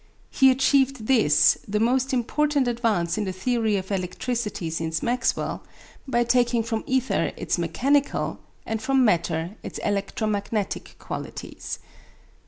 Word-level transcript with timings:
He 0.31 0.49
achieved 0.49 1.05
this, 1.05 1.59
the 1.67 1.79
most 1.79 2.11
important 2.11 2.67
advance 2.67 3.19
in 3.19 3.23
the 3.25 3.31
theory 3.31 3.77
of 3.77 3.91
electricity 3.91 4.71
since 4.71 5.03
Maxwell, 5.03 5.63
by 6.07 6.23
taking 6.23 6.63
from 6.63 6.83
ether 6.87 7.31
its 7.37 7.59
mechanical, 7.59 8.39
and 8.65 8.81
from 8.81 9.05
matter 9.05 9.57
its 9.61 9.77
electromagnetic 9.85 10.95
qualities. 10.97 11.77